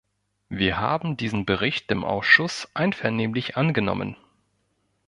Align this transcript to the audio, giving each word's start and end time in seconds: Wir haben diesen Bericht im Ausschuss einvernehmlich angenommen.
Wir 0.49 0.77
haben 0.79 1.15
diesen 1.15 1.45
Bericht 1.45 1.91
im 1.91 2.03
Ausschuss 2.03 2.67
einvernehmlich 2.73 3.55
angenommen. 3.55 4.17